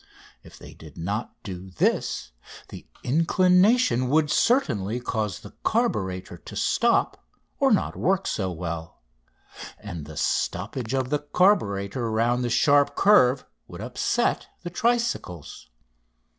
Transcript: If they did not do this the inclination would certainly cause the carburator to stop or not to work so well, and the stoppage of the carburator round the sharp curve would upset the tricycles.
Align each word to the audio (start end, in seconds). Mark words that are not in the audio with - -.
If 0.41 0.57
they 0.57 0.73
did 0.73 0.97
not 0.97 1.35
do 1.43 1.69
this 1.69 2.31
the 2.69 2.87
inclination 3.03 4.09
would 4.09 4.31
certainly 4.31 4.99
cause 4.99 5.41
the 5.41 5.53
carburator 5.63 6.43
to 6.43 6.55
stop 6.55 7.23
or 7.59 7.71
not 7.71 7.91
to 7.93 7.99
work 7.99 8.25
so 8.25 8.51
well, 8.51 9.03
and 9.77 10.05
the 10.07 10.17
stoppage 10.17 10.95
of 10.95 11.11
the 11.11 11.19
carburator 11.19 12.11
round 12.11 12.43
the 12.43 12.49
sharp 12.49 12.95
curve 12.95 13.45
would 13.67 13.79
upset 13.79 14.47
the 14.63 14.71
tricycles. 14.71 15.69